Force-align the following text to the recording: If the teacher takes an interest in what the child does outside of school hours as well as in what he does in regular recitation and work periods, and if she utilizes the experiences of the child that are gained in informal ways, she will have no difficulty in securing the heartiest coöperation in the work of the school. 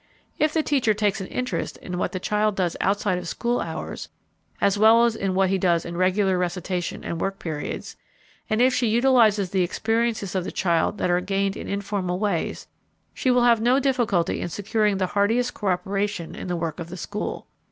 If 0.39 0.51
the 0.51 0.63
teacher 0.63 0.95
takes 0.95 1.21
an 1.21 1.27
interest 1.27 1.77
in 1.77 1.99
what 1.99 2.11
the 2.11 2.19
child 2.19 2.55
does 2.55 2.75
outside 2.81 3.19
of 3.19 3.27
school 3.27 3.61
hours 3.61 4.09
as 4.59 4.75
well 4.75 5.05
as 5.05 5.15
in 5.15 5.35
what 5.35 5.51
he 5.51 5.59
does 5.59 5.85
in 5.85 5.95
regular 5.95 6.39
recitation 6.39 7.03
and 7.03 7.21
work 7.21 7.37
periods, 7.37 7.97
and 8.49 8.63
if 8.63 8.73
she 8.73 8.87
utilizes 8.87 9.51
the 9.51 9.61
experiences 9.61 10.33
of 10.33 10.43
the 10.43 10.51
child 10.51 10.97
that 10.97 11.11
are 11.11 11.21
gained 11.21 11.55
in 11.55 11.67
informal 11.67 12.17
ways, 12.17 12.65
she 13.13 13.29
will 13.29 13.43
have 13.43 13.61
no 13.61 13.79
difficulty 13.79 14.41
in 14.41 14.49
securing 14.49 14.97
the 14.97 15.05
heartiest 15.05 15.53
coöperation 15.53 16.35
in 16.35 16.47
the 16.47 16.57
work 16.57 16.79
of 16.79 16.89
the 16.89 16.97
school. 16.97 17.45